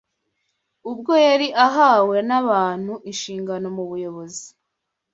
Ubwo 0.91 1.13
yari 1.27 1.47
ahawe 1.67 2.17
n’abantu 2.29 2.93
inshingano 3.09 3.67
mu 3.75 3.83
buyobozi, 3.89 4.47